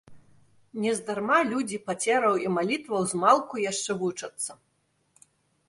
Нездарма 0.85 1.35
людзі 1.51 1.77
пацераў 1.91 2.35
і 2.45 2.51
малітваў 2.55 3.01
змалку 3.13 3.53
яшчэ 3.71 3.91
вучацца. 4.03 4.51